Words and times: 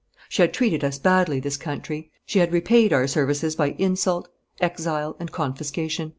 She 0.29 0.41
had 0.41 0.51
treated 0.51 0.83
us 0.83 0.97
badly, 0.97 1.39
this 1.39 1.57
country; 1.57 2.09
she 2.25 2.39
had 2.39 2.51
repaid 2.51 2.91
our 2.91 3.05
services 3.05 3.55
by 3.55 3.75
insult, 3.77 4.29
exile, 4.59 5.15
and 5.19 5.31
confiscation. 5.31 6.09